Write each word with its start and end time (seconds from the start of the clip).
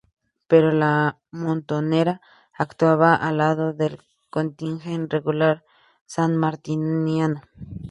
Pero 0.47 0.71
la 0.71 1.19
montonera 1.29 2.21
actuaba 2.53 3.13
al 3.13 3.37
lado 3.37 3.71
del 3.71 3.99
contingente 4.31 5.17
regular 5.17 5.63
sanmartiniano. 6.07 7.43